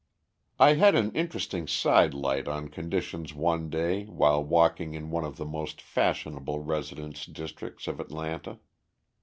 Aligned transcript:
I 0.59 0.73
had 0.73 0.95
an 0.95 1.11
interesting 1.11 1.67
side 1.67 2.15
light 2.15 2.47
on 2.47 2.69
conditions 2.69 3.35
one 3.35 3.69
day 3.69 4.05
while 4.05 4.43
walking 4.43 4.95
in 4.95 5.11
one 5.11 5.23
of 5.23 5.37
the 5.37 5.45
most 5.45 5.79
fashionable 5.79 6.57
residence 6.57 7.27
districts 7.27 7.87
of 7.87 7.99
Atlanta. 7.99 8.57